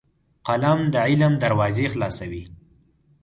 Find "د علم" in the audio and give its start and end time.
0.93-1.33